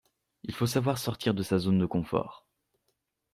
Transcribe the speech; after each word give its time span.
Il 0.45 0.55
faut 0.55 0.65
savoir 0.65 0.97
sortir 0.97 1.35
de 1.35 1.43
sa 1.43 1.59
zone 1.59 1.77
de 1.77 1.85
confort. 1.85 2.47